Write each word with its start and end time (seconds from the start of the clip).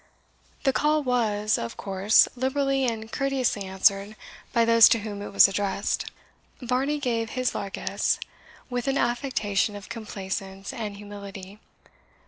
The 0.63 0.73
call 0.73 1.03
was, 1.03 1.59
of 1.59 1.77
course, 1.77 2.27
liberally 2.35 2.85
and 2.85 3.11
courteously 3.11 3.65
answered 3.65 4.15
by 4.51 4.65
those 4.65 4.89
to 4.89 5.01
whom 5.01 5.21
it 5.21 5.29
was 5.31 5.47
addressed. 5.47 6.09
Varney 6.59 6.97
gave 6.99 7.29
his 7.29 7.53
largesse 7.53 8.19
with 8.67 8.87
an 8.87 8.97
affectation 8.97 9.75
of 9.75 9.89
complaisance 9.89 10.73
and 10.73 10.97
humility. 10.97 11.59